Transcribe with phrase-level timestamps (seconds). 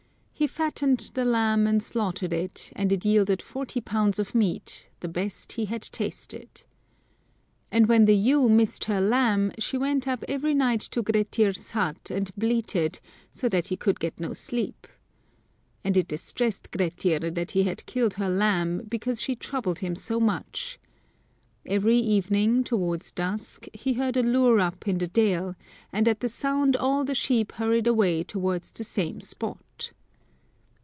[0.33, 5.07] He fattened the Iamb and slaughtered it, and it yielded forty pounds of meat, the
[5.07, 6.63] best he had tasted.
[7.71, 12.09] And when the ewe missed her lamb, she went up every night to Grettir*s hut
[12.09, 14.87] and bleated, so that he could get no sleep.
[15.83, 20.19] And it distressed Grettir that he had killed her lamb, because she troubled him so
[20.19, 20.79] much.
[21.67, 25.55] Every evening, towards dusk, he heard a lure up in the dale^
[25.93, 29.59] and at the sound all the sheep hurried away towards the same spot.